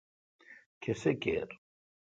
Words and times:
کھسی 0.81 1.11
کیر۔ 1.21 1.47